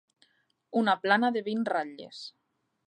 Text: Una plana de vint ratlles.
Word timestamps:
Una 0.81 0.95
plana 1.03 1.31
de 1.37 1.45
vint 1.51 1.63
ratlles. 1.73 2.25